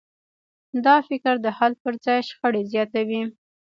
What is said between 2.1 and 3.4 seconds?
شخړې زیاتوي.